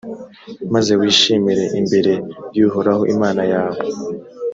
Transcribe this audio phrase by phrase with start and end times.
[0.73, 2.13] maze wishimire imbere
[2.57, 3.79] y’uhoraho imana yawe,